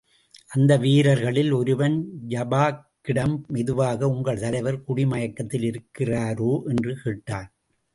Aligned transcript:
அந்த 0.47 0.77
வீரர்களில் 0.77 1.51
ஒருவன் 1.51 1.97
ஜபாரக்கிடம் 2.27 3.35
மெதுவாக, 3.47 4.07
உங்கள் 4.07 4.39
தலைவர் 4.39 4.83
குடி 4.83 5.05
மயக்கத்தில் 5.05 5.67
இருக்கிறாரோ? 5.71 6.61
என்று 6.69 6.97
கேட்டான். 7.03 7.51